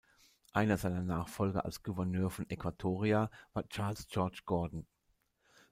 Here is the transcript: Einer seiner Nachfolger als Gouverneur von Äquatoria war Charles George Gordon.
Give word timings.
Einer 0.51 0.77
seiner 0.77 1.03
Nachfolger 1.03 1.63
als 1.63 1.83
Gouverneur 1.83 2.31
von 2.31 2.49
Äquatoria 2.49 3.29
war 3.53 3.69
Charles 3.69 4.07
George 4.07 4.39
Gordon. 4.47 4.87